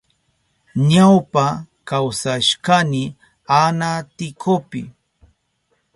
Ñawpa 0.89 1.45
kawsashkani 1.87 3.03
Anaticopi. 3.61 4.81